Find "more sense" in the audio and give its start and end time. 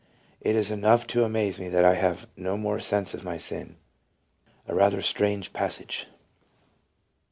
2.57-3.13